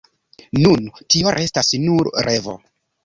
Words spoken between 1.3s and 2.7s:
restas nur revo.